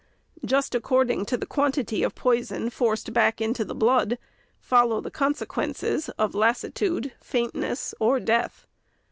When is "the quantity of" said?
1.37-2.15